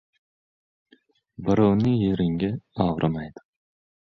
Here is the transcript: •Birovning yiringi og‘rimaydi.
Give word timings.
•Birovning 1.49 1.99
yiringi 2.05 2.51
og‘rimaydi. 2.89 3.47